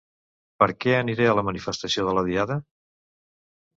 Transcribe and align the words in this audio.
Per 0.61 0.67
què 0.85 0.95
aniré 0.99 1.27
a 1.33 1.37
la 1.39 1.45
manifestació 1.49 2.07
de 2.11 2.17
la 2.21 2.25
Diada? 2.31 2.61